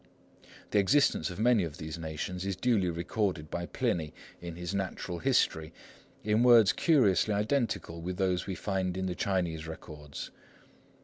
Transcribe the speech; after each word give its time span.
The 0.71 0.79
existence 0.79 1.29
of 1.29 1.37
many 1.39 1.63
of 1.63 1.77
these 1.77 1.99
nations 1.99 2.43
is 2.43 2.55
duly 2.55 2.89
recorded 2.89 3.51
by 3.51 3.67
Pliny 3.67 4.15
in 4.41 4.55
his 4.55 4.73
Natural 4.73 5.19
History, 5.19 5.71
in 6.23 6.41
words 6.41 6.73
curiously 6.73 7.35
identical 7.35 8.01
with 8.01 8.17
those 8.17 8.47
we 8.47 8.55
find 8.55 8.97
in 8.97 9.05
the 9.05 9.13
Chinese 9.13 9.67
records. 9.67 10.31